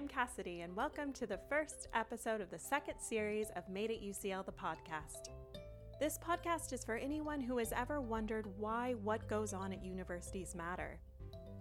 [0.00, 4.00] I'm Cassidy, and welcome to the first episode of the second series of Made at
[4.00, 5.28] UCL, the podcast.
[6.00, 10.54] This podcast is for anyone who has ever wondered why what goes on at universities
[10.54, 10.98] matter.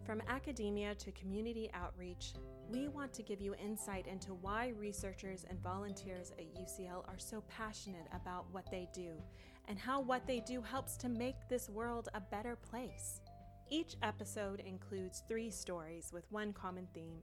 [0.05, 2.31] From academia to community outreach,
[2.70, 7.43] we want to give you insight into why researchers and volunteers at UCL are so
[7.49, 9.21] passionate about what they do
[9.67, 13.19] and how what they do helps to make this world a better place.
[13.69, 17.17] Each episode includes three stories with one common theme.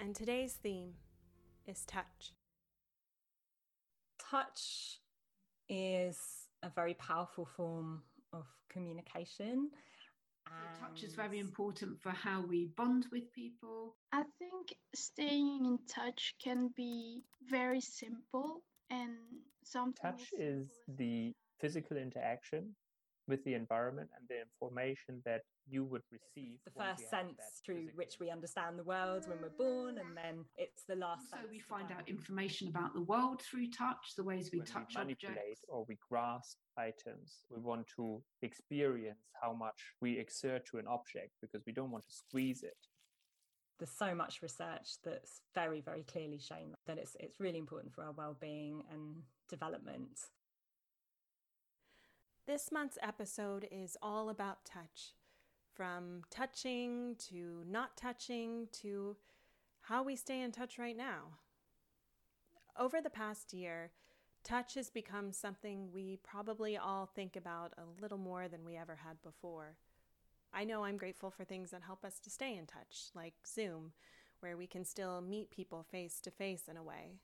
[0.00, 0.94] And today's theme
[1.66, 2.34] is touch.
[4.30, 5.00] Touch
[5.68, 6.18] is
[6.62, 9.70] a very powerful form of communication.
[10.46, 10.80] And...
[10.80, 13.96] touch is very important for how we bond with people.
[14.12, 19.16] I think staying in touch can be very simple and
[19.62, 20.02] something.
[20.02, 22.74] Touch is the physical interaction
[23.28, 28.16] with the environment and the information that you would receive the first sense through which
[28.20, 31.90] we understand the world when we're born and then it's the last so we find
[31.90, 35.64] out information about the world through touch the ways we when touch we manipulate objects.
[35.68, 41.30] or we grasp items we want to experience how much we exert to an object
[41.40, 42.76] because we don't want to squeeze it.
[43.78, 48.04] There's so much research that's very very clearly shown that it's it's really important for
[48.04, 49.16] our well-being and
[49.48, 50.18] development
[52.46, 55.14] this month's episode is all about touch
[55.74, 59.16] from touching to not touching to
[59.82, 61.38] how we stay in touch right now.
[62.78, 63.90] Over the past year,
[64.42, 68.96] touch has become something we probably all think about a little more than we ever
[68.96, 69.76] had before.
[70.52, 73.92] I know I'm grateful for things that help us to stay in touch, like Zoom,
[74.40, 77.20] where we can still meet people face to face in a way.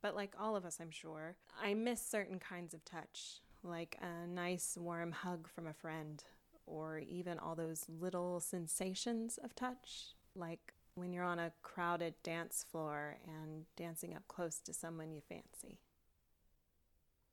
[0.00, 4.26] But like all of us, I'm sure, I miss certain kinds of touch, like a
[4.26, 6.22] nice warm hug from a friend
[6.66, 12.64] or even all those little sensations of touch, like when you're on a crowded dance
[12.70, 15.78] floor and dancing up close to someone you fancy.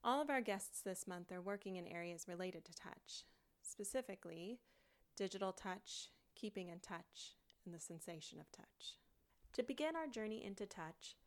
[0.03, 3.25] All of our guests this month are working in areas related to touch,
[3.61, 4.59] specifically
[5.17, 8.95] digital touch, keeping in touch, and the sensation of touch.
[9.53, 11.17] To begin our journey into touch,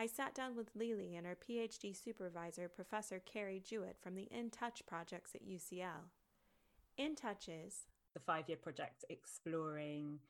[0.00, 4.48] I sat down with Lily and her PhD supervisor, Professor Carey Jewitt from the In
[4.48, 6.06] Touch projects at UCL.
[6.96, 10.20] In Touches, the five year project exploring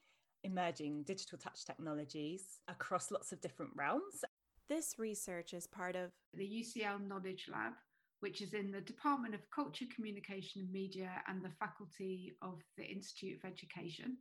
[0.42, 4.24] emerging digital touch technologies across lots of different realms.
[4.70, 7.74] This research is part of the UCL Knowledge Lab,
[8.20, 12.84] which is in the Department of Culture, Communication and Media and the Faculty of the
[12.84, 14.16] Institute of Education.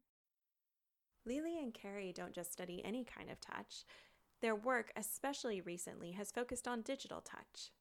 [1.25, 3.85] Lily and Carrie don't just study any kind of touch.
[4.41, 7.71] Their work, especially recently, has focused on digital touch.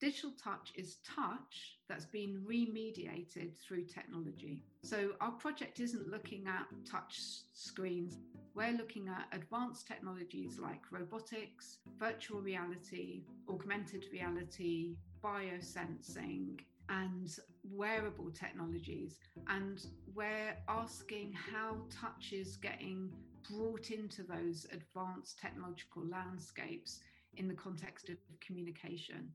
[0.00, 4.62] Digital touch is touch that's been remediated through technology.
[4.82, 7.20] So our project isn't looking at touch
[7.52, 8.16] screens.
[8.54, 16.58] We're looking at advanced technologies like robotics, virtual reality, augmented reality, biosensing,
[16.90, 17.30] and
[17.62, 19.18] wearable technologies.
[19.48, 19.84] And
[20.14, 23.10] we're asking how touch is getting
[23.50, 27.00] brought into those advanced technological landscapes
[27.36, 29.30] in the context of communication.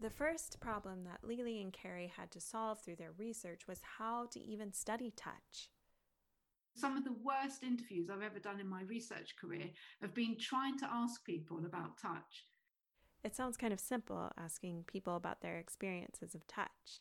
[0.00, 4.26] The first problem that Lily and Carey had to solve through their research was how
[4.32, 5.70] to even study touch.
[6.74, 9.66] Some of the worst interviews I've ever done in my research career
[10.00, 12.46] have been trying to ask people about touch.
[13.22, 17.00] It sounds kind of simple asking people about their experiences of touch.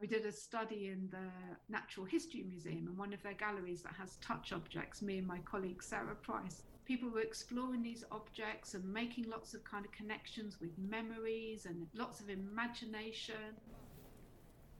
[0.00, 1.30] We did a study in the
[1.68, 5.38] Natural History Museum and one of their galleries that has touch objects, me and my
[5.38, 6.62] colleague Sara Price.
[6.84, 11.86] People were exploring these objects and making lots of kind of connections with memories and
[11.94, 13.56] lots of imagination.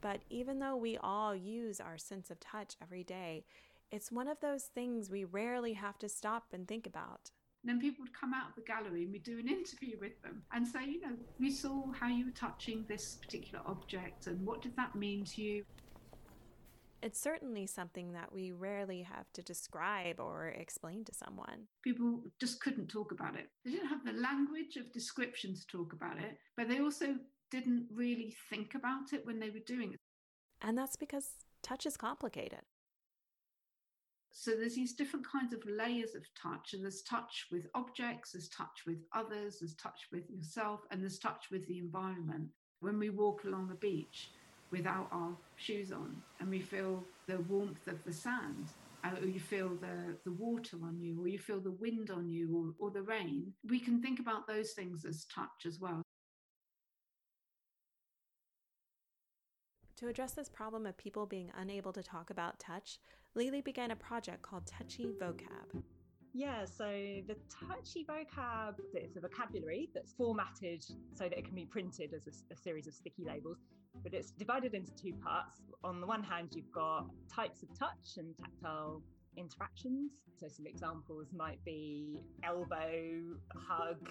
[0.00, 3.44] But even though we all use our sense of touch every day,
[3.90, 7.30] it's one of those things we rarely have to stop and think about.
[7.68, 10.42] Then people would come out of the gallery and we'd do an interview with them
[10.52, 14.62] and say, you know, we saw how you were touching this particular object and what
[14.62, 15.64] did that mean to you?
[17.02, 21.68] It's certainly something that we rarely have to describe or explain to someone.
[21.84, 23.50] People just couldn't talk about it.
[23.64, 27.14] They didn't have the language of description to talk about it, but they also
[27.50, 30.00] didn't really think about it when they were doing it.
[30.62, 31.28] And that's because
[31.62, 32.62] touch is complicated.
[34.30, 38.48] So there's these different kinds of layers of touch, and there's touch with objects, there's
[38.48, 42.48] touch with others, there's touch with yourself, and there's touch with the environment.
[42.80, 44.30] When we walk along the beach
[44.70, 48.68] without our shoes on, and we feel the warmth of the sand,
[49.04, 52.28] uh, or you feel the, the water on you, or you feel the wind on
[52.28, 56.02] you, or, or the rain, we can think about those things as touch as well.
[59.98, 63.00] To address this problem of people being unable to talk about touch,
[63.34, 65.82] Lily began a project called Touchy Vocab.
[66.32, 67.34] Yeah, so the
[67.66, 72.54] touchy vocab is a vocabulary that's formatted so that it can be printed as a,
[72.54, 73.58] a, series of sticky labels,
[74.04, 75.62] but it's divided into two parts.
[75.82, 79.02] On the one hand, you've got types of touch and tactile
[79.38, 80.12] interactions.
[80.38, 84.08] So, some examples might be elbow, hug,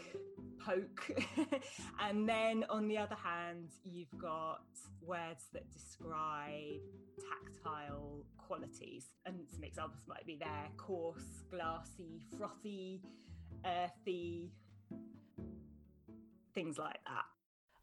[0.59, 1.09] poke.
[2.01, 4.61] and then on the other hand, you've got
[5.01, 6.81] words that describe
[7.17, 9.05] tactile qualities.
[9.25, 13.01] And some examples might be there coarse, glassy, frothy,
[13.65, 14.51] earthy,
[16.53, 17.25] things like that.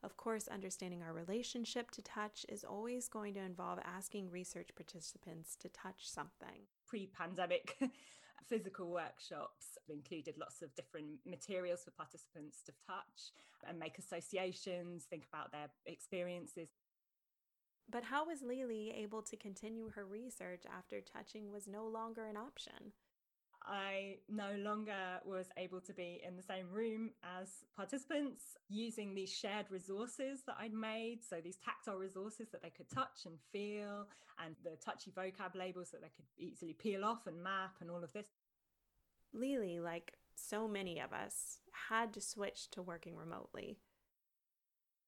[0.05, 5.57] Of course, understanding our relationship to touch is always going to involve asking research participants
[5.61, 6.69] to touch something.
[6.87, 7.79] Pre pandemic
[8.49, 13.33] physical workshops included lots of different materials for participants to touch
[13.67, 16.69] and make associations, think about their experiences.
[17.91, 22.37] But how was Lily able to continue her research after touching was no longer an
[22.37, 22.93] option?
[23.67, 29.33] I no longer was able to be in the same room as participants using these
[29.33, 31.21] shared resources that I'd made.
[31.29, 34.09] So, these tactile resources that they could touch and feel,
[34.45, 38.05] and the touchy vocab labels that they could easily peel off and map, and all
[38.05, 38.27] of this.
[39.33, 43.79] Lily, like so many of us, had to switch to working remotely.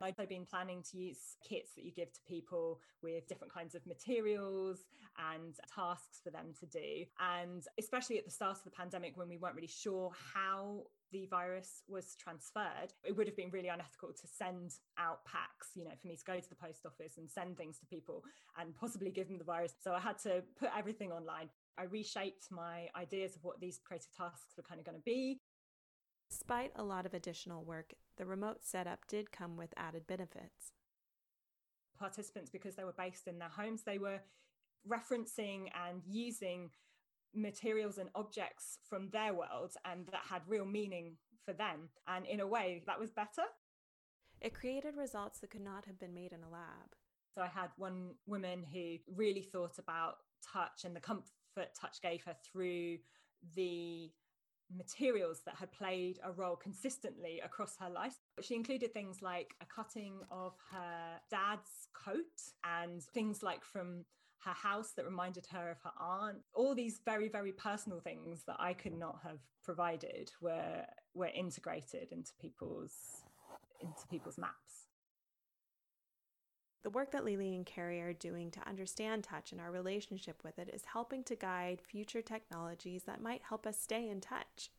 [0.01, 3.87] I've been planning to use kits that you give to people with different kinds of
[3.87, 4.85] materials
[5.33, 7.05] and tasks for them to do.
[7.19, 10.83] And especially at the start of the pandemic, when we weren't really sure how
[11.13, 15.85] the virus was transferred, it would have been really unethical to send out packs, you
[15.85, 18.23] know, for me to go to the post office and send things to people
[18.61, 19.73] and possibly give them the virus.
[19.81, 21.49] So I had to put everything online.
[21.79, 25.41] I reshaped my ideas of what these creative tasks were kind of going to be.
[26.31, 30.73] Despite a lot of additional work, the remote setup did come with added benefits.
[31.99, 34.21] Participants, because they were based in their homes, they were
[34.89, 36.71] referencing and using
[37.35, 41.89] materials and objects from their world and that had real meaning for them.
[42.09, 43.43] And in a way, that was better.
[44.41, 46.95] It created results that could not have been made in a lab.
[47.35, 52.23] So I had one woman who really thought about touch and the comfort touch gave
[52.25, 52.99] her through
[53.55, 54.11] the
[54.75, 58.17] materials that had played a role consistently across her life.
[58.41, 64.05] She included things like a cutting of her dad's coat and things like from
[64.45, 66.39] her house that reminded her of her aunt.
[66.55, 70.85] All these very, very personal things that I could not have provided were
[71.15, 73.25] were integrated into people's
[73.81, 74.86] into people's maps.
[76.83, 80.59] The work that Lily and Carey are doing to understand touch and our relationship with
[80.59, 84.71] it is helping to guide future technologies that might help us stay in touch.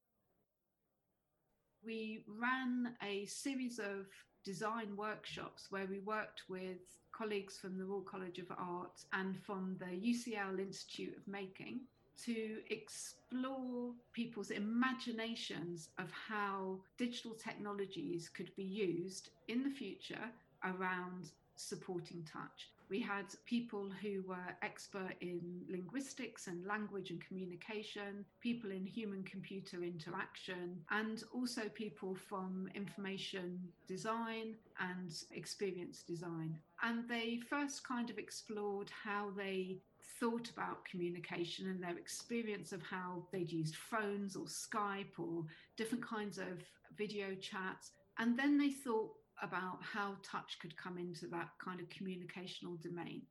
[1.83, 4.07] We ran a series of
[4.44, 6.77] design workshops where we worked with
[7.11, 11.81] colleagues from the Royal College of Art and from the UCL Institute of Making
[12.25, 20.29] to explore people's imaginations of how digital technologies could be used in the future
[20.63, 22.69] around supporting touch.
[22.89, 29.24] We had people who were expert in linguistics and language and communication, people in human
[29.24, 36.57] computer interaction, and also people from information design and experience design.
[36.81, 39.80] And they first kind of explored how they
[40.19, 45.44] thought about communication and their experience of how they'd used phones or Skype or
[45.76, 46.64] different kinds of
[46.97, 47.92] video chats.
[48.18, 53.21] And then they thought, about how touch could come into that kind of communicational domain.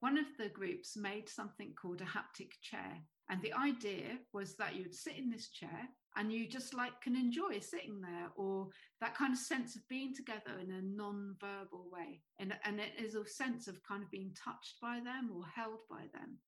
[0.00, 3.00] One of the groups made something called a haptic chair.
[3.28, 7.16] And the idea was that you'd sit in this chair and you just like can
[7.16, 8.68] enjoy sitting there or
[9.00, 12.20] that kind of sense of being together in a non-verbal way.
[12.38, 15.80] And, and it is a sense of kind of being touched by them or held
[15.90, 16.38] by them.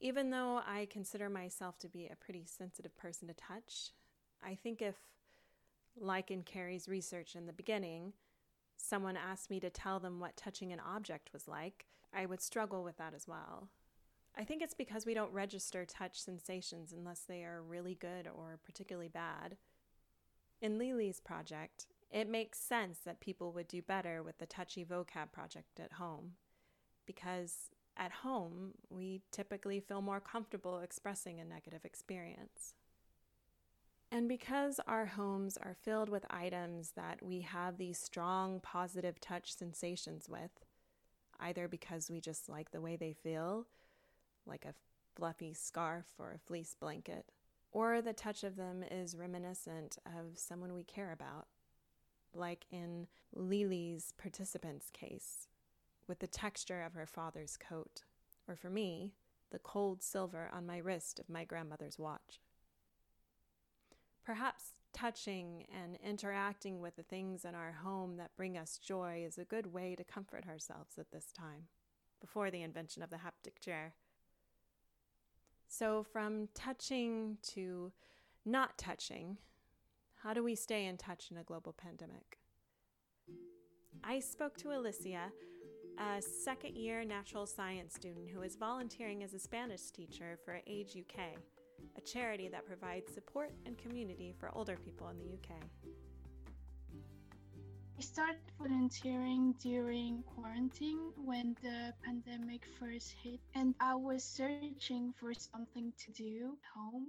[0.00, 3.92] Even though I consider myself to be a pretty sensitive person to touch,
[4.44, 4.96] I think if
[5.98, 8.12] like in Carey's research in the beginning,
[8.76, 12.82] someone asked me to tell them what touching an object was like, I would struggle
[12.82, 13.68] with that as well.
[14.38, 18.58] I think it's because we don't register touch sensations unless they are really good or
[18.64, 19.56] particularly bad.
[20.60, 25.32] In Lily's project, it makes sense that people would do better with the touchy vocab
[25.32, 26.32] project at home
[27.06, 32.74] because at home we typically feel more comfortable expressing a negative experience.
[34.16, 39.54] And because our homes are filled with items that we have these strong positive touch
[39.54, 40.52] sensations with,
[41.38, 43.66] either because we just like the way they feel,
[44.46, 44.72] like a
[45.14, 47.26] fluffy scarf or a fleece blanket,
[47.72, 51.48] or the touch of them is reminiscent of someone we care about,
[52.32, 55.46] like in Lily's participant's case,
[56.08, 58.04] with the texture of her father's coat,
[58.48, 59.12] or for me,
[59.52, 62.40] the cold silver on my wrist of my grandmother's watch.
[64.26, 69.38] Perhaps touching and interacting with the things in our home that bring us joy is
[69.38, 71.68] a good way to comfort ourselves at this time,
[72.20, 73.94] before the invention of the haptic chair.
[75.68, 77.92] So, from touching to
[78.44, 79.36] not touching,
[80.22, 82.38] how do we stay in touch in a global pandemic?
[84.02, 85.30] I spoke to Alicia,
[85.98, 90.96] a second year natural science student who is volunteering as a Spanish teacher for Age
[90.96, 91.38] UK,
[91.96, 95.60] a charity that provides support and community for older people in the UK.
[97.98, 105.32] I started volunteering during quarantine when the pandemic first hit, and I was searching for
[105.32, 107.06] something to do at home.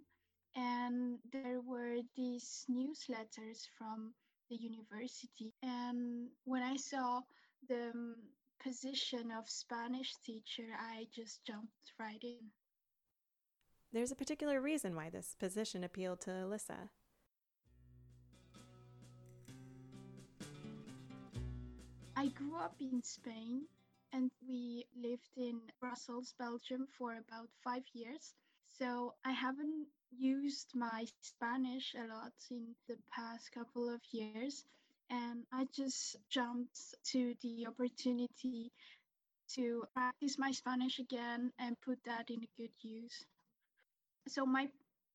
[0.56, 4.14] And there were these newsletters from
[4.50, 5.54] the university.
[5.62, 7.22] And when I saw
[7.68, 8.16] the um,
[8.64, 12.50] position of Spanish teacher, I just jumped right in.
[13.94, 16.90] There's a particular reason why this position appealed to Alyssa.
[22.16, 23.62] I grew up in Spain
[24.12, 28.34] and we lived in Brussels, Belgium for about five years.
[28.78, 34.66] So I haven't used my Spanish a lot in the past couple of years.
[35.10, 36.78] And I just jumped
[37.12, 38.72] to the opportunity
[39.56, 43.26] to practice my Spanish again and put that in good use.
[44.28, 44.68] So my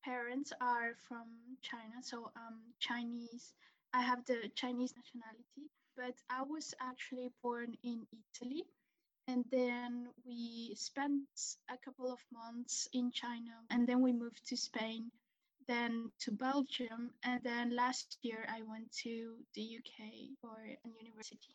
[0.04, 1.28] parents are from
[1.62, 3.54] China, so I'm Chinese.
[3.92, 8.64] I have the Chinese nationality but I was actually born in Italy.
[9.28, 11.28] And then we spent
[11.70, 15.12] a couple of months in China, and then we moved to Spain,
[15.68, 21.54] then to Belgium, and then last year I went to the UK for a university.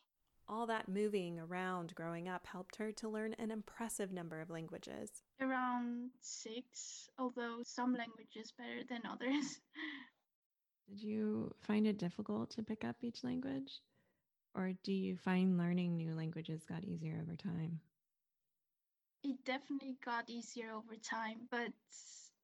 [0.49, 5.09] All that moving around growing up helped her to learn an impressive number of languages.
[5.41, 9.59] Around six, although some languages better than others.
[10.89, 13.81] Did you find it difficult to pick up each language?
[14.55, 17.81] Or do you find learning new languages got easier over time?
[19.23, 21.73] It definitely got easier over time, but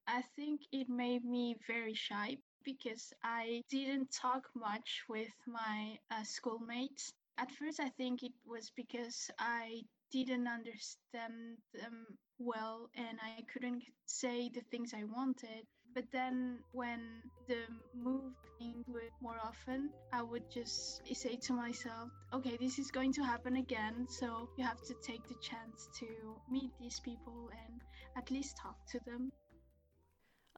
[0.06, 6.22] I think it made me very shy because I didn't talk much with my uh,
[6.24, 7.14] schoolmates.
[7.36, 12.06] At first, I think it was because I didn't understand them
[12.38, 15.66] well and I couldn't say the things I wanted.
[15.94, 17.62] But then when the
[17.94, 23.12] move came it more often, I would just say to myself, okay, this is going
[23.14, 24.06] to happen again.
[24.08, 26.06] So you have to take the chance to
[26.50, 27.80] meet these people and
[28.16, 29.32] at least talk to them.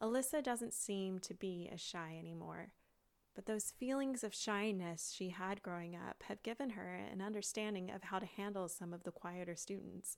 [0.02, 2.73] Alyssa doesn't seem to be as shy anymore.
[3.37, 8.02] But those feelings of shyness she had growing up have given her an understanding of
[8.02, 10.16] how to handle some of the quieter students.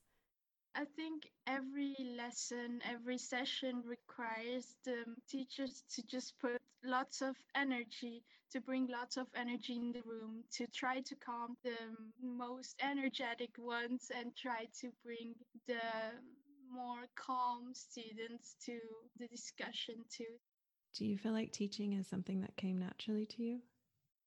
[0.77, 8.23] I think every lesson, every session requires the teachers to just put lots of energy,
[8.53, 11.77] to bring lots of energy in the room, to try to calm the
[12.23, 15.35] most energetic ones and try to bring
[15.67, 15.81] the
[16.71, 18.79] more calm students to
[19.19, 20.39] the discussion too.
[20.99, 23.61] Do you feel like teaching is something that came naturally to you?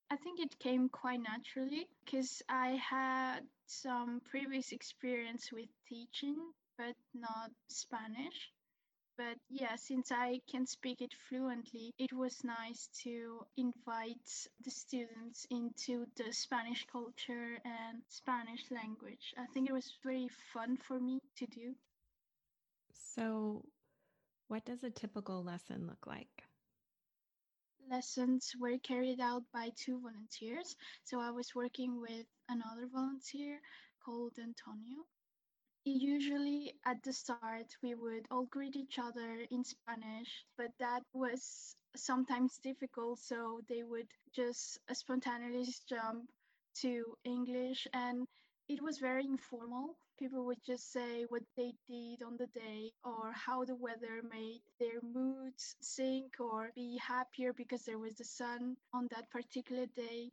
[0.10, 6.38] I think it came quite naturally because I had some previous experience with teaching,
[6.78, 8.54] but not Spanish.
[9.18, 15.46] But yeah, since I can speak it fluently, it was nice to invite the students
[15.50, 19.34] into the Spanish culture and Spanish language.
[19.38, 21.76] I think it was very fun for me to do.
[22.94, 23.66] So,
[24.48, 26.46] what does a typical lesson look like?
[27.92, 30.76] Lessons were carried out by two volunteers.
[31.04, 33.60] So I was working with another volunteer
[34.04, 35.06] called Antonio.
[35.84, 41.76] Usually at the start, we would all greet each other in Spanish, but that was
[41.96, 43.20] sometimes difficult.
[43.20, 46.30] So they would just spontaneously jump
[46.82, 48.28] to English, and
[48.70, 53.32] it was very informal people would just say what they did on the day or
[53.34, 58.78] how the weather made their moods sink or be happier because there was the sun
[58.94, 60.30] on that particular day.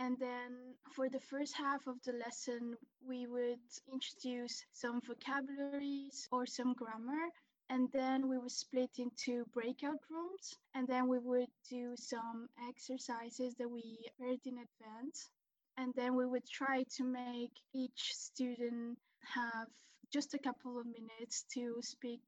[0.00, 2.74] And then for the first half of the lesson,
[3.06, 3.60] we would
[3.92, 7.28] introduce some vocabularies or some grammar.
[7.68, 10.58] And then we would split into breakout rooms.
[10.74, 15.30] And then we would do some exercises that we heard in advance.
[15.76, 18.98] And then we would try to make each student
[19.34, 19.68] have
[20.12, 22.20] just a couple of minutes to speak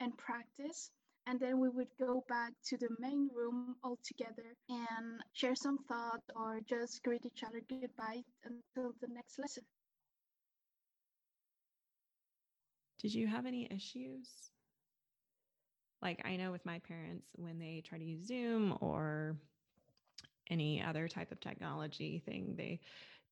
[0.00, 0.90] and practice.
[1.26, 5.78] And then we would go back to the main room all together and share some
[5.86, 9.64] thought or just greet each other goodbye until the next lesson.
[13.00, 14.28] Did you have any issues?
[16.02, 19.36] Like I know with my parents, when they try to use Zoom or
[20.50, 22.80] any other type of technology thing, they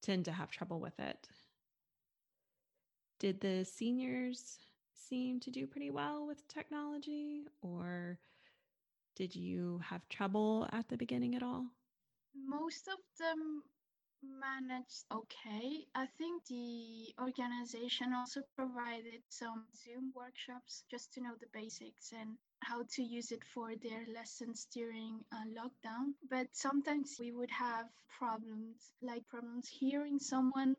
[0.02, 1.28] tend to have trouble with it.
[3.18, 4.58] Did the seniors
[4.94, 8.18] seem to do pretty well with technology, or
[9.16, 11.66] did you have trouble at the beginning at all?
[12.34, 13.62] Most of them
[14.22, 15.87] managed okay.
[15.94, 22.37] I think the organization also provided some Zoom workshops just to know the basics and
[22.60, 26.14] how to use it for their lessons during a lockdown.
[26.30, 27.87] But sometimes we would have
[28.18, 30.76] problems, like problems hearing someone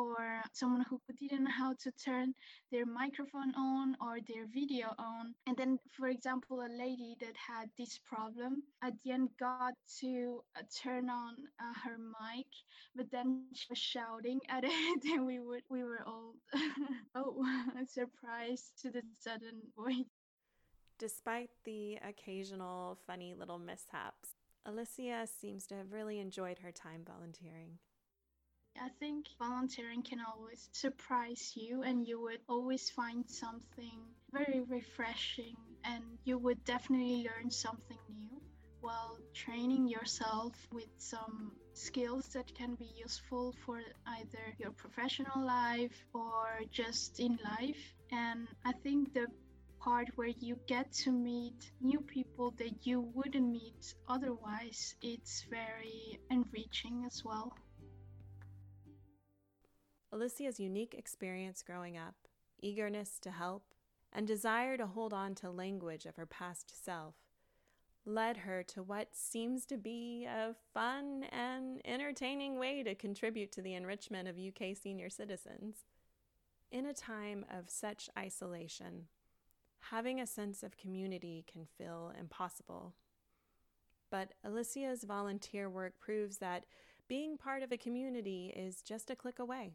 [0.00, 2.34] or someone who didn't know how to turn
[2.72, 5.34] their microphone on or their video on.
[5.46, 10.40] And then, for example, a lady that had this problem at the end got to
[10.56, 12.46] uh, turn on uh, her mic,
[12.94, 16.34] but then she was shouting at it, and we would we were all
[17.14, 17.44] oh
[17.86, 20.06] surprised to the sudden voice.
[20.98, 27.78] Despite the occasional funny little mishaps, Alicia seems to have really enjoyed her time volunteering.
[28.82, 34.00] I think volunteering can always surprise you, and you would always find something
[34.32, 38.40] very refreshing, and you would definitely learn something new
[38.80, 46.06] while training yourself with some skills that can be useful for either your professional life
[46.14, 47.94] or just in life.
[48.10, 49.26] And I think the
[49.78, 56.18] part where you get to meet new people that you wouldn't meet otherwise, it's very
[56.30, 57.54] enriching as well.
[60.12, 62.14] Alicia's unique experience growing up,
[62.60, 63.62] eagerness to help,
[64.12, 67.14] and desire to hold on to language of her past self
[68.04, 73.62] led her to what seems to be a fun and entertaining way to contribute to
[73.62, 75.84] the enrichment of UK senior citizens.
[76.72, 79.06] In a time of such isolation,
[79.90, 82.94] having a sense of community can feel impossible.
[84.10, 86.64] But Alicia's volunteer work proves that
[87.06, 89.74] being part of a community is just a click away.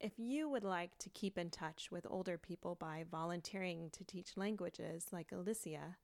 [0.00, 4.34] If you would like to keep in touch with older people by volunteering to teach
[4.34, 5.98] languages like Alicia,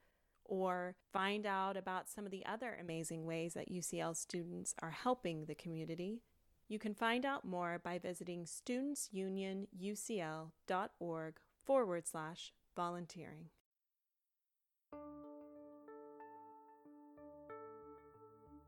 [0.45, 5.47] or find out about some of the other amazing ways that UCL students are helping
[5.47, 6.21] the community,
[6.69, 13.49] you can find out more by visiting studentsunionucl.org forward slash volunteering.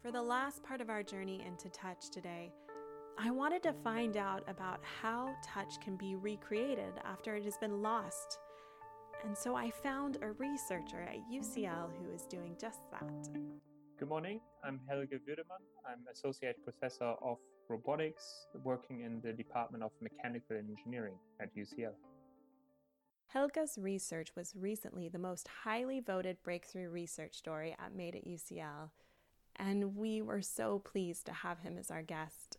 [0.01, 2.51] For the last part of our journey into touch today,
[3.21, 7.83] I wanted to find out about how touch can be recreated after it has been
[7.83, 8.39] lost.
[9.25, 13.29] And so I found a researcher at UCL who is doing just that.
[13.99, 14.41] Good morning.
[14.63, 15.65] I'm Helge Würdemann.
[15.85, 21.95] I'm Associate Professor of Robotics working in the Department of Mechanical Engineering at UCL.
[23.27, 28.91] Helge's research was recently the most highly voted breakthrough research story at Made at UCL,
[29.57, 32.58] and we were so pleased to have him as our guest.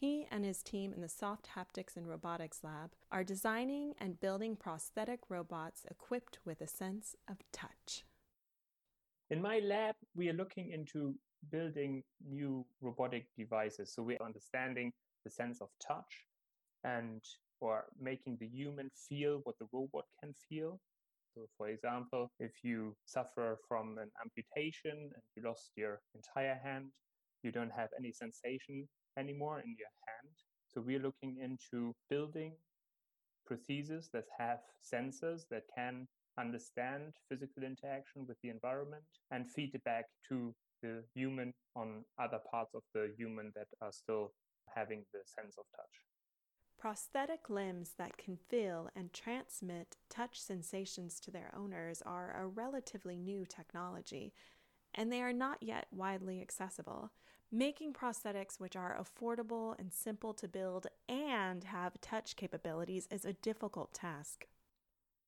[0.00, 4.54] He and his team in the Soft Haptics and Robotics Lab are designing and building
[4.54, 8.04] prosthetic robots equipped with a sense of touch.
[9.30, 11.16] In my lab, we are looking into
[11.50, 13.92] building new robotic devices.
[13.92, 14.92] So we're understanding
[15.24, 16.26] the sense of touch
[16.84, 17.20] and
[17.60, 20.78] or making the human feel what the robot can feel.
[21.34, 26.92] So, for example, if you suffer from an amputation and you lost your entire hand,
[27.42, 28.86] you don't have any sensation
[29.18, 30.34] anymore in your hand.
[30.66, 32.52] So we're looking into building
[33.50, 36.06] prostheses that have sensors that can
[36.38, 42.38] understand physical interaction with the environment and feed it back to the human on other
[42.50, 44.32] parts of the human that are still
[44.74, 45.96] having the sense of touch.
[46.78, 53.18] Prosthetic limbs that can feel and transmit touch sensations to their owners are a relatively
[53.18, 54.32] new technology,
[54.94, 57.10] and they are not yet widely accessible.
[57.50, 63.32] Making prosthetics which are affordable and simple to build and have touch capabilities is a
[63.32, 64.46] difficult task.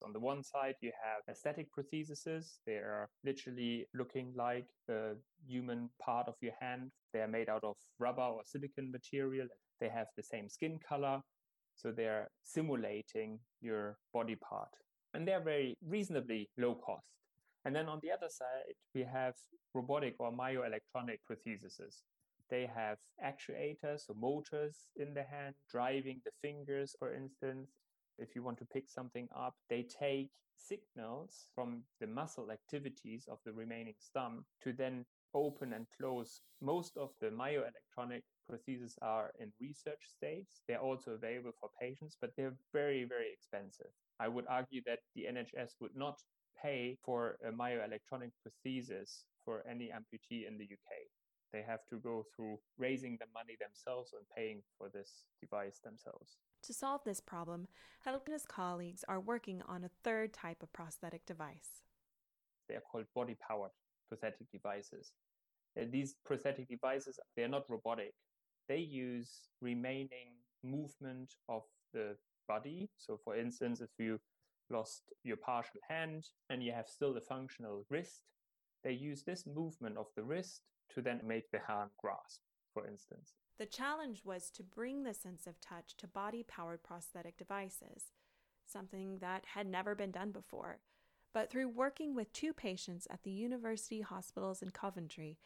[0.04, 2.58] On the one side, you have aesthetic prostheses.
[2.66, 6.90] They are literally looking like the human part of your hand.
[7.14, 9.46] They are made out of rubber or silicon material.
[9.80, 11.22] They have the same skin color.
[11.76, 14.68] So they're simulating your body part.
[15.14, 17.06] And they're very reasonably low cost.
[17.64, 19.34] And then on the other side, we have
[19.74, 22.02] robotic or myoelectronic prostheses.
[22.50, 27.70] They have actuators or motors in the hand, driving the fingers, for instance.
[28.18, 33.38] If you want to pick something up, they take signals from the muscle activities of
[33.44, 36.42] the remaining stump to then open and close.
[36.60, 40.48] Most of the myoelectronic prostheses are in research stage.
[40.66, 43.92] They're also available for patients, but they're very, very expensive.
[44.18, 46.18] I would argue that the NHS would not
[46.60, 51.19] pay for a myoelectronic prosthesis for any amputee in the UK.
[51.52, 56.36] They have to go through raising the money themselves and paying for this device themselves.
[56.62, 57.66] To solve this problem,
[58.04, 61.82] Helge and his colleagues are working on a third type of prosthetic device.
[62.68, 63.72] They are called body powered
[64.08, 65.12] prosthetic devices.
[65.80, 68.14] Uh, these prosthetic devices, they are not robotic.
[68.68, 72.90] They use remaining movement of the body.
[72.96, 74.20] So, for instance, if you
[74.70, 78.22] lost your partial hand and you have still a functional wrist,
[78.84, 80.62] they use this movement of the wrist
[80.94, 82.40] to then make the hand grasp,
[82.72, 83.34] for instance.
[83.58, 88.12] The challenge was to bring the sense of touch to body powered prosthetic devices,
[88.66, 90.78] something that had never been done before.
[91.32, 95.38] But through working with two patients at the university hospitals in Coventry,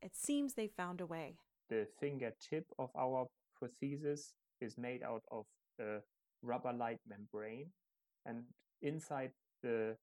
[0.00, 1.36] it seems they found a way.
[1.68, 3.26] The fingertip of our
[3.60, 5.44] prosthesis is made out of
[5.80, 5.98] a
[6.42, 7.70] rubber light membrane,
[8.24, 8.44] and
[8.82, 9.32] inside
[9.62, 9.96] the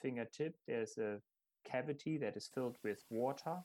[0.00, 1.20] fingertip, there's a
[1.64, 3.56] cavity that is filled with water.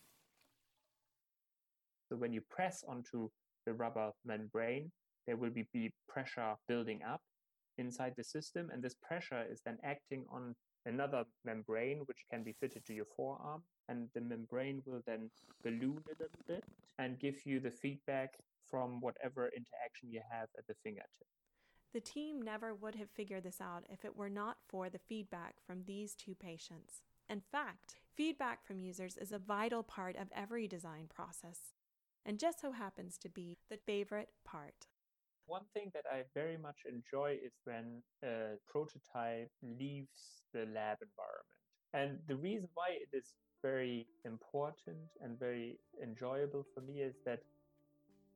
[2.09, 3.29] So when you press onto
[3.65, 4.91] the rubber membrane,
[5.27, 7.21] there will be, pressure building up
[7.77, 12.55] inside the system, and this pressure is then acting on another membrane which can be
[12.59, 15.29] fitted to your forearm and the membrane will then
[15.63, 16.63] balloon a little bit
[16.97, 18.35] and give you the feedback
[18.69, 21.27] from whatever interaction you have at the fingertip.
[21.93, 25.55] The team never would have figured this out if it were not for the feedback
[25.65, 27.01] from these two patients.
[27.27, 31.73] In fact, feedback from users is a vital part of every design process,
[32.25, 34.87] and just so happens to be the favorite part.
[35.45, 41.59] One thing that I very much enjoy is when a prototype leaves the lab environment.
[41.93, 47.39] And the reason why it is very important and very enjoyable for me is that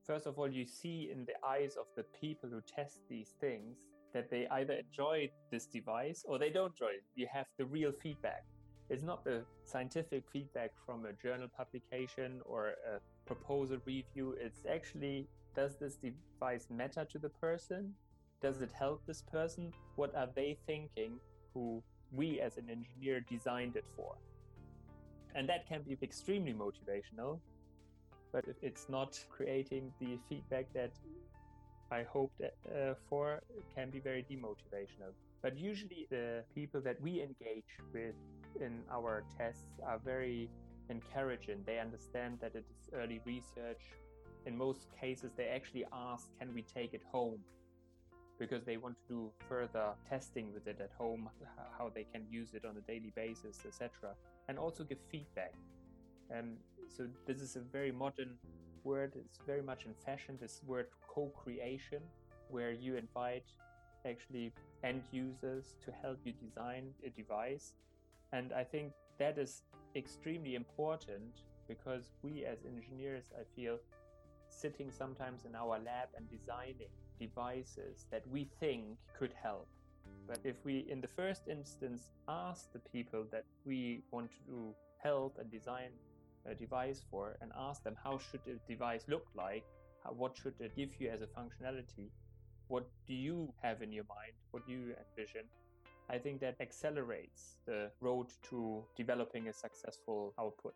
[0.06, 3.78] first of all you see in the eyes of the people who test these things
[4.14, 7.92] that they either enjoy this device or they don't enjoy it you have the real
[8.02, 8.44] feedback
[8.90, 15.28] it's not the scientific feedback from a journal publication or a proposal review it's actually
[15.56, 17.94] does this device matter to the person?
[18.42, 19.72] Does it help this person?
[19.96, 21.20] What are they thinking
[21.54, 24.16] who we as an engineer designed it for?
[25.36, 27.40] And that can be extremely motivational
[28.34, 30.92] but if it's not creating the feedback that
[31.92, 35.14] i hoped uh, for it can be very demotivational.
[35.44, 38.16] But usually the people that we engage with
[38.60, 40.50] in our tests are very
[40.90, 43.84] encouraging they understand that it is early research
[44.46, 47.40] in most cases they actually ask can we take it home
[48.40, 51.30] because they want to do further testing with it at home
[51.78, 54.14] how they can use it on a daily basis etc
[54.48, 55.54] and also give feedback.
[56.36, 56.54] Um,
[56.88, 58.32] so this is a very modern
[58.84, 59.14] word.
[59.16, 60.38] It's very much in fashion.
[60.40, 62.02] This word co-creation,
[62.50, 63.46] where you invite
[64.06, 64.52] actually
[64.84, 67.74] end users to help you design a device,
[68.34, 69.62] and I think that is
[69.96, 73.78] extremely important because we as engineers, I feel,
[74.50, 79.68] sitting sometimes in our lab and designing devices that we think could help.
[80.28, 85.38] But if we, in the first instance, ask the people that we want to help
[85.40, 85.92] and design
[86.46, 89.66] a device for and ask them how should the device look like,
[90.04, 92.10] how, what should it give you as a functionality,
[92.68, 95.46] what do you have in your mind, what do you envision,
[96.10, 100.76] I think that accelerates the road to developing a successful output.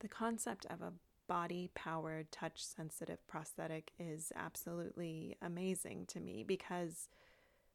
[0.00, 0.92] The concept of a
[1.26, 7.08] body powered, touch sensitive prosthetic is absolutely amazing to me because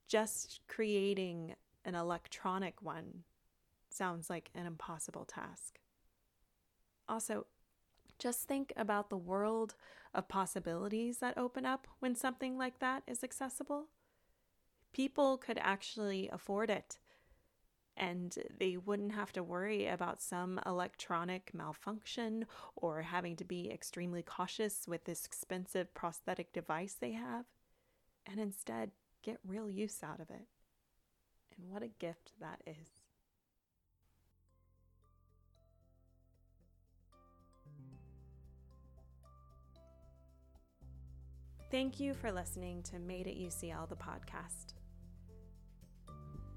[0.08, 3.24] just creating an electronic one
[3.90, 5.80] sounds like an impossible task.
[7.08, 7.46] Also,
[8.20, 9.76] just think about the world
[10.14, 13.88] of possibilities that open up when something like that is accessible.
[14.94, 17.00] People could actually afford it
[17.98, 24.24] and they wouldn't have to worry about some electronic malfunction or having to be extremely
[24.24, 27.46] cautious with this expensive prosthetic device they have,
[28.26, 28.92] and instead
[29.24, 30.48] get real use out of it.
[31.58, 33.02] And what a gift that is.
[41.70, 44.81] Thank you for listening to Made at UCL, the podcast.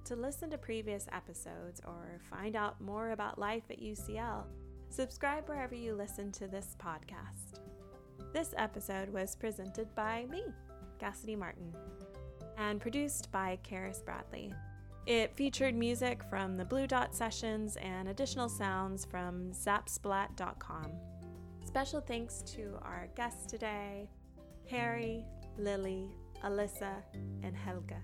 [0.04, 4.44] To listen to previous episodes or find out more about life at UCL,
[4.90, 7.60] subscribe wherever you listen to this podcast.
[8.34, 10.44] This episode was presented by me,
[10.98, 11.74] Cassidy Martin,
[12.58, 14.52] and produced by Karis Bradley.
[15.06, 20.92] It featured music from the Blue Dot Sessions and additional sounds from zapsplat.com.
[21.64, 24.10] Special thanks to our guests today,
[24.68, 25.24] Harry,
[25.56, 26.10] Lily,
[26.44, 26.96] Alyssa,
[27.42, 27.94] and Helge,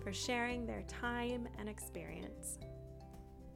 [0.00, 2.58] for sharing their time and experience.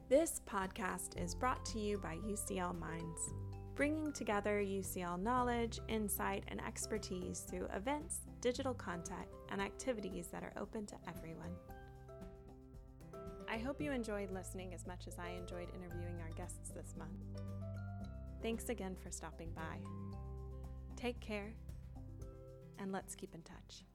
[0.07, 3.33] This podcast is brought to you by UCL Minds,
[3.75, 10.53] bringing together UCL knowledge, insight, and expertise through events, digital content, and activities that are
[10.57, 11.55] open to everyone.
[13.49, 17.41] I hope you enjoyed listening as much as I enjoyed interviewing our guests this month.
[18.41, 19.79] Thanks again for stopping by.
[20.95, 21.53] Take care,
[22.77, 23.85] and let's keep in touch.